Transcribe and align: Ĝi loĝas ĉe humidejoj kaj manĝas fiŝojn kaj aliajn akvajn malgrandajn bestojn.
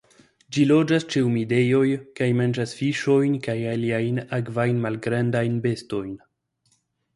Ĝi 0.55 0.61
loĝas 0.69 1.03
ĉe 1.15 1.21
humidejoj 1.25 1.83
kaj 2.21 2.29
manĝas 2.39 2.73
fiŝojn 2.79 3.37
kaj 3.49 3.57
aliajn 3.75 4.19
akvajn 4.41 4.83
malgrandajn 4.89 5.63
bestojn. 5.69 6.13